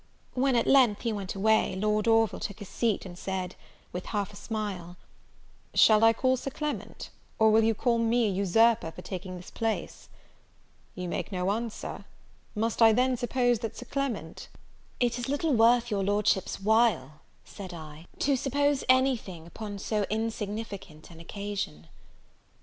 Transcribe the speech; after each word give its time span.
When 0.33 0.55
at 0.55 0.65
length 0.65 1.01
he 1.01 1.13
went 1.13 1.35
away, 1.35 1.75
Lord 1.75 2.07
Orville 2.07 2.39
took 2.39 2.57
his 2.57 2.69
seat, 2.69 3.05
and 3.05 3.15
said, 3.15 3.55
with 3.91 4.05
a 4.05 4.07
half 4.07 4.33
smile, 4.33 4.97
"Shall 5.75 6.03
I 6.03 6.11
call 6.11 6.37
Sir 6.37 6.49
Clement, 6.49 7.11
or 7.37 7.51
will 7.51 7.63
you 7.63 7.75
call 7.75 7.99
me 7.99 8.27
an 8.27 8.33
usurper 8.33 8.89
for 8.91 9.03
taking 9.03 9.35
this 9.37 9.51
place? 9.51 10.09
You 10.95 11.07
make 11.07 11.31
me 11.31 11.37
no 11.37 11.51
answer? 11.51 12.05
Must 12.55 12.81
I 12.81 12.93
then 12.93 13.15
suppose 13.15 13.59
that 13.59 13.77
Sir 13.77 13.85
Clement" 13.85 14.47
"It 14.99 15.19
is 15.19 15.29
little 15.29 15.53
worth 15.53 15.91
your 15.91 16.03
Lordship's 16.03 16.59
while," 16.59 17.21
said 17.45 17.71
I, 17.71 18.07
"to 18.17 18.35
suppose 18.35 18.83
any 18.89 19.15
thing 19.15 19.45
upon 19.45 19.77
so 19.77 20.07
insignificant 20.09 21.11
an 21.11 21.19
occasion." 21.19 21.85